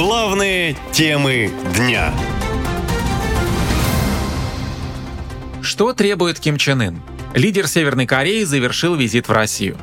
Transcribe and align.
Главные 0.00 0.78
темы 0.92 1.52
дня. 1.76 2.10
Что 5.60 5.92
требует 5.92 6.40
Ким 6.40 6.56
Чен 6.56 6.80
Ын? 6.80 7.02
Лидер 7.34 7.66
Северной 7.68 8.06
Кореи 8.06 8.44
завершил 8.44 8.94
визит 8.94 9.28
в 9.28 9.32
Россию. 9.32 9.76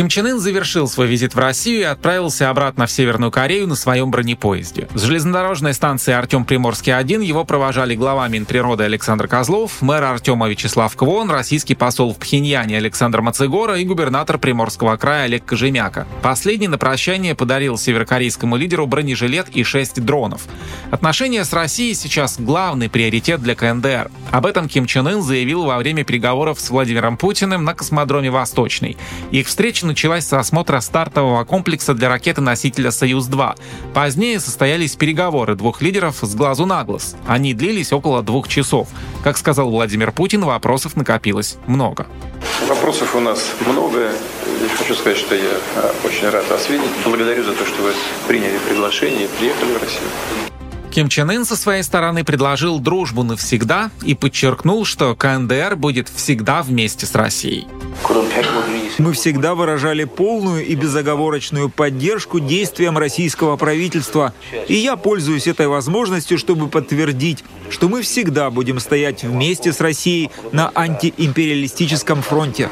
Ким 0.00 0.08
Чен 0.08 0.28
Ын 0.28 0.40
завершил 0.40 0.88
свой 0.88 1.08
визит 1.08 1.34
в 1.34 1.38
Россию 1.38 1.80
и 1.80 1.82
отправился 1.82 2.48
обратно 2.48 2.86
в 2.86 2.90
Северную 2.90 3.30
Корею 3.30 3.66
на 3.66 3.74
своем 3.74 4.10
бронепоезде. 4.10 4.88
С 4.94 5.02
железнодорожной 5.02 5.74
станции 5.74 6.14
Артем 6.14 6.44
Приморский-1 6.44 7.22
его 7.22 7.44
провожали 7.44 7.94
глава 7.94 8.26
Минприроды 8.28 8.84
Александр 8.84 9.28
Козлов, 9.28 9.82
мэр 9.82 10.02
Артема 10.04 10.48
Вячеслав 10.48 10.96
Квон, 10.96 11.30
российский 11.30 11.74
посол 11.74 12.14
в 12.14 12.16
Пхеньяне 12.16 12.78
Александр 12.78 13.20
Мацегора 13.20 13.78
и 13.78 13.84
губернатор 13.84 14.38
Приморского 14.38 14.96
края 14.96 15.24
Олег 15.24 15.44
Кожемяка. 15.44 16.06
Последний 16.22 16.68
на 16.68 16.78
прощание 16.78 17.34
подарил 17.34 17.76
северокорейскому 17.76 18.56
лидеру 18.56 18.86
бронежилет 18.86 19.50
и 19.50 19.62
шесть 19.64 20.02
дронов. 20.02 20.46
Отношения 20.90 21.44
с 21.44 21.52
Россией 21.52 21.92
сейчас 21.92 22.40
главный 22.40 22.88
приоритет 22.88 23.42
для 23.42 23.54
КНДР. 23.54 24.10
Об 24.30 24.46
этом 24.46 24.66
Ким 24.66 24.86
Чен 24.86 25.08
Ын 25.08 25.20
заявил 25.20 25.64
во 25.64 25.76
время 25.76 26.04
переговоров 26.04 26.58
с 26.58 26.70
Владимиром 26.70 27.18
Путиным 27.18 27.64
на 27.64 27.74
космодроме 27.74 28.30
«Восточный». 28.30 28.96
Их 29.30 29.46
встреча 29.46 29.89
началась 29.90 30.26
с 30.26 30.32
осмотра 30.32 30.80
стартового 30.80 31.44
комплекса 31.44 31.94
для 31.94 32.08
ракеты-носителя 32.08 32.92
«Союз-2». 32.92 33.56
Позднее 33.92 34.38
состоялись 34.38 34.94
переговоры 34.94 35.56
двух 35.56 35.82
лидеров 35.82 36.18
с 36.22 36.34
глазу 36.36 36.64
на 36.64 36.84
глаз. 36.84 37.16
Они 37.26 37.54
длились 37.54 37.92
около 37.92 38.22
двух 38.22 38.46
часов. 38.46 38.88
Как 39.24 39.36
сказал 39.36 39.68
Владимир 39.68 40.12
Путин, 40.12 40.44
вопросов 40.44 40.94
накопилось 40.94 41.56
много. 41.66 42.06
Вопросов 42.68 43.16
у 43.16 43.20
нас 43.20 43.50
много. 43.66 44.12
Я 44.62 44.68
хочу 44.78 44.94
сказать, 44.94 45.18
что 45.18 45.34
я 45.34 45.58
а, 45.76 45.92
очень 46.04 46.28
рад 46.28 46.48
вас 46.48 46.70
видеть. 46.70 46.90
Благодарю 47.04 47.42
за 47.42 47.52
то, 47.52 47.66
что 47.66 47.82
вы 47.82 47.92
приняли 48.28 48.58
приглашение 48.68 49.24
и 49.24 49.28
приехали 49.38 49.72
в 49.72 49.82
Россию. 49.82 50.08
Ким 50.92 51.08
Чен 51.08 51.30
Ын 51.30 51.44
со 51.44 51.56
своей 51.56 51.82
стороны 51.82 52.24
предложил 52.24 52.78
дружбу 52.78 53.24
навсегда 53.24 53.90
и 54.02 54.14
подчеркнул, 54.14 54.84
что 54.84 55.14
КНДР 55.16 55.76
будет 55.76 56.08
всегда 56.08 56.62
вместе 56.62 57.06
с 57.06 57.14
Россией. 57.14 57.66
Мы 59.00 59.14
всегда 59.14 59.54
выражали 59.54 60.04
полную 60.04 60.66
и 60.66 60.74
безоговорочную 60.74 61.70
поддержку 61.70 62.38
действиям 62.38 62.98
российского 62.98 63.56
правительства, 63.56 64.34
и 64.68 64.74
я 64.74 64.96
пользуюсь 64.96 65.46
этой 65.46 65.68
возможностью, 65.68 66.36
чтобы 66.36 66.68
подтвердить, 66.68 67.42
что 67.70 67.88
мы 67.88 68.02
всегда 68.02 68.50
будем 68.50 68.78
стоять 68.78 69.22
вместе 69.22 69.72
с 69.72 69.80
Россией 69.80 70.30
на 70.52 70.70
антиимпериалистическом 70.74 72.20
фронте. 72.20 72.68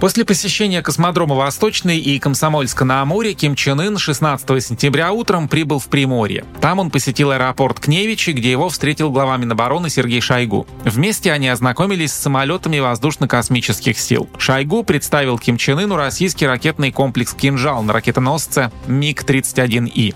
После 0.00 0.24
посещения 0.24 0.80
космодрома 0.80 1.34
Восточный 1.34 1.98
и 1.98 2.18
Комсомольска 2.18 2.86
на 2.86 3.02
Амуре 3.02 3.34
Ким 3.34 3.54
Чен 3.54 3.80
Ын 3.80 3.98
16 3.98 4.64
сентября 4.64 5.12
утром 5.12 5.46
прибыл 5.46 5.78
в 5.78 5.88
Приморье. 5.88 6.46
Там 6.62 6.78
он 6.78 6.90
посетил 6.90 7.32
аэропорт 7.32 7.80
Кневичи, 7.80 8.30
где 8.30 8.50
его 8.50 8.70
встретил 8.70 9.10
глава 9.10 9.36
Минобороны 9.36 9.90
Сергей 9.90 10.22
Шойгу. 10.22 10.66
Вместе 10.86 11.30
они 11.32 11.50
ознакомились 11.50 12.14
с 12.14 12.18
самолетами 12.18 12.78
воздушно-космических 12.78 13.98
сил. 13.98 14.26
Шойгу 14.38 14.84
представил 14.84 15.38
Ким 15.38 15.58
Чен 15.58 15.78
Ыну 15.80 15.96
российский 15.96 16.46
ракетный 16.46 16.92
комплекс 16.92 17.34
«Кинжал» 17.34 17.82
на 17.82 17.92
ракетоносце 17.92 18.72
МиГ-31И. 18.86 20.14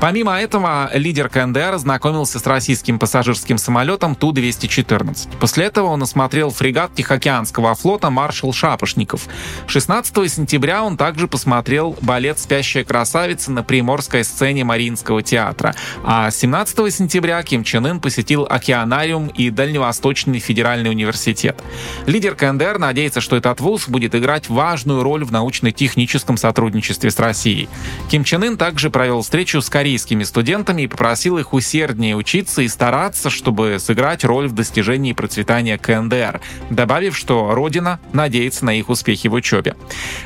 Помимо 0.00 0.40
этого, 0.40 0.90
лидер 0.94 1.28
КНДР 1.28 1.74
ознакомился 1.74 2.38
с 2.38 2.46
российским 2.46 2.98
пассажирским 2.98 3.58
самолетом 3.58 4.14
Ту-214. 4.14 5.36
После 5.38 5.66
этого 5.66 5.88
он 5.88 6.02
осмотрел 6.02 6.48
фрегат 6.48 6.94
Тихоокеанского 6.94 7.74
флота 7.74 8.08
«Маршал 8.08 8.54
Шапошников», 8.54 9.17
Волков. 9.18 9.28
16 9.66 10.32
сентября 10.32 10.82
он 10.82 10.96
также 10.96 11.28
посмотрел 11.28 11.96
балет 12.00 12.38
«Спящая 12.38 12.84
красавица» 12.84 13.50
на 13.50 13.62
приморской 13.62 14.24
сцене 14.24 14.64
Мариинского 14.64 15.22
театра. 15.22 15.74
А 16.04 16.30
17 16.30 16.92
сентября 16.92 17.42
Ким 17.42 17.64
Чен 17.64 17.86
Ын 17.86 18.00
посетил 18.00 18.46
океанариум 18.48 19.28
и 19.28 19.50
Дальневосточный 19.50 20.38
федеральный 20.38 20.90
университет. 20.90 21.62
Лидер 22.06 22.34
КНДР 22.34 22.78
надеется, 22.78 23.20
что 23.20 23.36
этот 23.36 23.60
вуз 23.60 23.88
будет 23.88 24.14
играть 24.14 24.48
важную 24.48 25.02
роль 25.02 25.24
в 25.24 25.32
научно-техническом 25.32 26.36
сотрудничестве 26.36 27.10
с 27.10 27.18
Россией. 27.18 27.68
Ким 28.10 28.24
Чен 28.24 28.44
Ын 28.44 28.56
также 28.56 28.90
провел 28.90 29.22
встречу 29.22 29.60
с 29.60 29.68
корейскими 29.68 30.24
студентами 30.24 30.82
и 30.82 30.86
попросил 30.86 31.38
их 31.38 31.52
усерднее 31.52 32.16
учиться 32.16 32.62
и 32.62 32.68
стараться, 32.68 33.30
чтобы 33.30 33.78
сыграть 33.78 34.24
роль 34.24 34.48
в 34.48 34.52
достижении 34.52 35.12
процветания 35.12 35.78
КНДР, 35.78 36.40
добавив, 36.70 37.16
что 37.16 37.54
Родина 37.54 38.00
надеется 38.12 38.64
на 38.64 38.78
их 38.78 38.88
успех 38.88 39.07
успехи 39.08 39.28
в 39.28 39.34
учебе. 39.34 39.74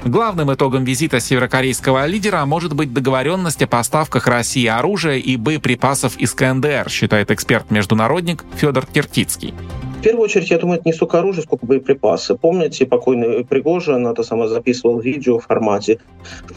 Главным 0.04 0.52
итогом 0.52 0.84
визита 0.84 1.20
северокорейского 1.20 2.06
лидера 2.06 2.44
может 2.44 2.74
быть 2.74 2.92
договоренность 2.92 3.62
о 3.62 3.66
поставках 3.66 4.26
России 4.26 4.66
оружия 4.66 5.18
и 5.18 5.36
боеприпасов 5.36 6.16
из 6.16 6.34
КНДР, 6.34 6.90
считает 6.90 7.30
эксперт-международник 7.30 8.44
Федор 8.56 8.86
Киртицкий. 8.86 9.54
В 10.02 10.04
первую 10.04 10.24
очередь, 10.24 10.50
я 10.50 10.58
думаю, 10.58 10.80
это 10.80 10.88
не 10.88 10.92
столько 10.92 11.20
оружие, 11.20 11.44
сколько 11.44 11.64
боеприпасы. 11.64 12.34
Помните, 12.34 12.86
покойный 12.86 13.44
Пригожин 13.44 14.04
это 14.08 14.24
самое 14.24 14.48
записывал 14.48 14.98
видео 14.98 15.38
в 15.38 15.46
формате 15.46 16.00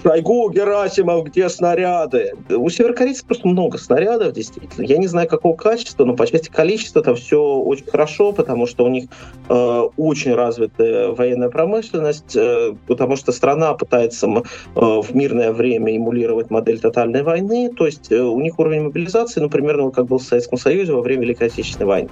«Шойгу, 0.01 0.49
Герасимов, 0.49 1.25
где 1.25 1.47
снаряды?» 1.47 2.33
У 2.49 2.67
северокорейцев 2.71 3.27
просто 3.27 3.47
много 3.47 3.77
снарядов, 3.77 4.33
действительно. 4.33 4.83
Я 4.83 4.97
не 4.97 5.05
знаю, 5.05 5.27
какого 5.27 5.55
качества, 5.55 6.05
но 6.05 6.15
по 6.15 6.25
части 6.25 6.49
количества 6.49 7.01
это 7.01 7.13
все 7.13 7.39
очень 7.39 7.85
хорошо, 7.85 8.31
потому 8.31 8.65
что 8.65 8.83
у 8.83 8.87
них 8.87 9.09
э, 9.47 9.53
очень 9.53 10.33
развитая 10.33 11.09
военная 11.09 11.49
промышленность, 11.49 12.35
э, 12.35 12.73
потому 12.87 13.15
что 13.15 13.31
страна 13.31 13.75
пытается 13.75 14.25
э, 14.25 14.41
в 14.73 15.15
мирное 15.15 15.51
время 15.51 15.95
эмулировать 15.95 16.49
модель 16.49 16.79
тотальной 16.79 17.21
войны, 17.21 17.71
то 17.77 17.85
есть 17.85 18.11
э, 18.11 18.19
у 18.19 18.39
них 18.39 18.57
уровень 18.57 18.85
мобилизации, 18.85 19.39
ну, 19.39 19.51
примерно 19.51 19.91
как 19.91 20.07
был 20.07 20.17
в 20.17 20.23
Советском 20.23 20.57
Союзе 20.57 20.93
во 20.93 21.01
время 21.03 21.21
Великой 21.25 21.49
Отечественной 21.49 21.85
войны. 21.85 22.09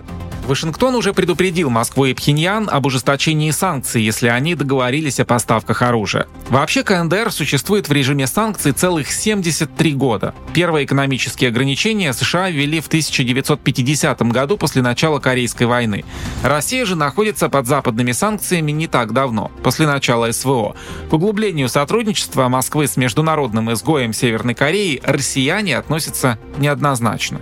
Вашингтон 0.47 0.95
уже 0.95 1.13
предупредил 1.13 1.69
Москву 1.69 2.05
и 2.05 2.13
Пхеньян 2.13 2.69
об 2.69 2.85
ужесточении 2.85 3.51
санкций, 3.51 4.01
если 4.01 4.27
они 4.27 4.55
договорились 4.55 5.19
о 5.21 5.25
поставках 5.25 5.81
оружия. 5.81 6.27
Вообще 6.49 6.83
КНДР 6.83 7.31
существует 7.31 7.87
в 7.87 7.93
режиме 7.93 8.27
санкций 8.27 8.73
целых 8.73 9.09
73 9.09 9.93
года. 9.93 10.35
Первые 10.53 10.85
экономические 10.85 11.47
ограничения 11.47 12.11
США 12.11 12.49
ввели 12.49 12.81
в 12.81 12.87
1950 12.87 14.21
году 14.23 14.57
после 14.57 14.81
начала 14.81 15.19
Корейской 15.19 15.63
войны. 15.63 16.03
Россия 16.43 16.85
же 16.85 16.97
находится 16.97 17.47
под 17.47 17.65
западными 17.65 18.11
санкциями 18.11 18.71
не 18.71 18.87
так 18.87 19.13
давно, 19.13 19.49
после 19.63 19.87
начала 19.87 20.31
СВО. 20.31 20.75
К 21.09 21.13
углублению 21.13 21.69
сотрудничества 21.69 22.49
Москвы 22.49 22.87
с 22.87 22.97
международным 22.97 23.71
изгоем 23.71 24.11
Северной 24.11 24.55
Кореи 24.55 25.01
россияне 25.05 25.77
относятся 25.77 26.37
неоднозначно. 26.57 27.39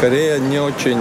Корея 0.00 0.38
не 0.38 0.58
очень 0.58 0.98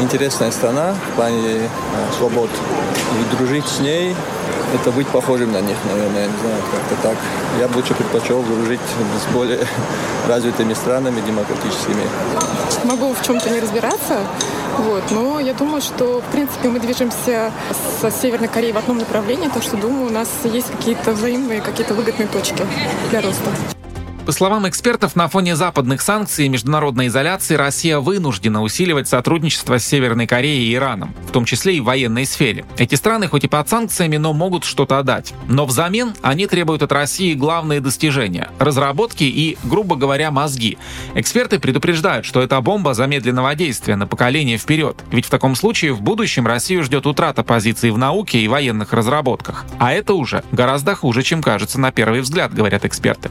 интересная 0.00 0.50
страна 0.50 0.94
в 0.94 1.16
плане 1.16 1.60
э, 1.60 1.68
свобод. 2.16 2.50
И 2.50 3.36
дружить 3.36 3.66
с 3.66 3.80
ней– 3.80 4.14
это 4.74 4.90
быть 4.90 5.06
похожим 5.08 5.52
на 5.52 5.60
них, 5.60 5.76
наверное, 5.90 6.22
я 6.22 6.26
не 6.26 6.38
знаю, 6.38 6.62
как-то 6.72 7.08
так. 7.08 7.16
Я 7.58 7.68
бы 7.68 7.76
лучше 7.76 7.94
предпочел 7.94 8.42
дружить 8.42 8.80
с 8.80 9.32
более 9.32 9.60
развитыми 10.28 10.74
странами, 10.74 11.20
демократическими. 11.26 12.02
Могу 12.84 13.14
в 13.14 13.22
чем-то 13.22 13.50
не 13.50 13.60
разбираться, 13.60 14.20
вот, 14.78 15.02
но 15.10 15.40
я 15.40 15.54
думаю, 15.54 15.80
что, 15.80 16.20
в 16.20 16.32
принципе, 16.32 16.68
мы 16.68 16.80
движемся 16.80 17.50
со 18.00 18.10
Северной 18.10 18.48
Кореей 18.48 18.72
в 18.72 18.78
одном 18.78 18.98
направлении, 18.98 19.48
так 19.48 19.62
что, 19.62 19.76
думаю, 19.76 20.06
у 20.06 20.12
нас 20.12 20.28
есть 20.44 20.70
какие-то 20.70 21.12
взаимные, 21.12 21.60
какие-то 21.60 21.94
выгодные 21.94 22.28
точки 22.28 22.66
для 23.10 23.20
роста. 23.20 23.77
По 24.28 24.32
словам 24.32 24.68
экспертов, 24.68 25.16
на 25.16 25.26
фоне 25.26 25.56
западных 25.56 26.02
санкций 26.02 26.44
и 26.44 26.48
международной 26.50 27.06
изоляции 27.06 27.54
Россия 27.54 27.98
вынуждена 27.98 28.62
усиливать 28.62 29.08
сотрудничество 29.08 29.78
с 29.78 29.86
Северной 29.86 30.26
Кореей 30.26 30.68
и 30.68 30.74
Ираном, 30.74 31.14
в 31.26 31.30
том 31.30 31.46
числе 31.46 31.78
и 31.78 31.80
в 31.80 31.84
военной 31.84 32.26
сфере. 32.26 32.66
Эти 32.76 32.94
страны 32.94 33.26
хоть 33.26 33.44
и 33.44 33.48
под 33.48 33.70
санкциями, 33.70 34.18
но 34.18 34.34
могут 34.34 34.64
что-то 34.64 34.98
отдать. 34.98 35.32
Но 35.48 35.64
взамен 35.64 36.12
они 36.20 36.46
требуют 36.46 36.82
от 36.82 36.92
России 36.92 37.32
главные 37.32 37.80
достижения– 37.80 38.50
разработки 38.58 39.24
и, 39.24 39.56
грубо 39.64 39.96
говоря, 39.96 40.30
мозги. 40.30 40.76
Эксперты 41.14 41.58
предупреждают, 41.58 42.26
что 42.26 42.42
это 42.42 42.60
бомба 42.60 42.92
замедленного 42.92 43.54
действия 43.54 43.96
на 43.96 44.06
поколение 44.06 44.58
вперед, 44.58 45.02
ведь 45.10 45.24
в 45.24 45.30
таком 45.30 45.54
случае 45.54 45.94
в 45.94 46.02
будущем 46.02 46.46
Россию 46.46 46.84
ждет 46.84 47.06
утрата 47.06 47.44
позиций 47.44 47.90
в 47.92 47.96
науке 47.96 48.40
и 48.40 48.48
военных 48.48 48.92
разработках. 48.92 49.64
А 49.78 49.94
это 49.94 50.12
уже 50.12 50.44
гораздо 50.52 50.94
хуже, 50.94 51.22
чем 51.22 51.40
кажется 51.40 51.80
на 51.80 51.92
первый 51.92 52.20
взгляд, 52.20 52.52
говорят 52.52 52.84
эксперты. 52.84 53.30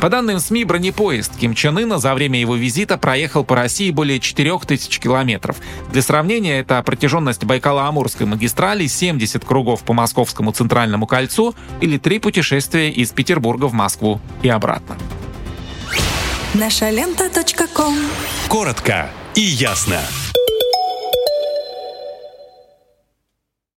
По 0.00 0.08
данным 0.08 0.31
данным 0.32 0.40
СМИ, 0.40 0.64
бронепоезд 0.64 1.36
Ким 1.36 1.54
Чен 1.54 1.76
Ына 1.76 1.98
за 1.98 2.14
время 2.14 2.40
его 2.40 2.56
визита 2.56 2.96
проехал 2.96 3.44
по 3.44 3.54
России 3.54 3.90
более 3.90 4.18
4000 4.18 4.98
километров. 4.98 5.56
Для 5.92 6.00
сравнения, 6.00 6.60
это 6.60 6.82
протяженность 6.82 7.44
Байкало-Амурской 7.44 8.24
магистрали 8.24 8.86
70 8.86 9.44
кругов 9.44 9.82
по 9.82 9.92
Московскому 9.92 10.52
центральному 10.52 11.06
кольцу 11.06 11.54
или 11.82 11.98
три 11.98 12.18
путешествия 12.18 12.90
из 12.90 13.10
Петербурга 13.10 13.66
в 13.66 13.74
Москву 13.74 14.20
и 14.42 14.48
обратно. 14.48 14.96
Наша 16.54 16.88
лента. 16.88 17.28
Коротко 18.48 19.10
и 19.34 19.40
ясно. 19.40 20.00